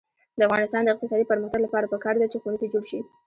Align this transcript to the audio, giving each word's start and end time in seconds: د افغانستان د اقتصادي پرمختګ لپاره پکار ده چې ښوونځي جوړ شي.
د 0.37 0.39
افغانستان 0.47 0.81
د 0.83 0.89
اقتصادي 0.91 1.25
پرمختګ 1.31 1.59
لپاره 1.63 1.89
پکار 1.93 2.15
ده 2.17 2.25
چې 2.31 2.37
ښوونځي 2.41 2.67
جوړ 2.73 2.83
شي. 2.89 2.99